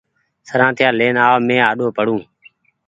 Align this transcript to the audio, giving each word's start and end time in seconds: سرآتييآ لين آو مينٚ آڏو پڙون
سرآتييآ 0.47 0.89
لين 0.99 1.15
آو 1.27 1.35
مينٚ 1.47 1.65
آڏو 1.69 1.87
پڙون 1.97 2.21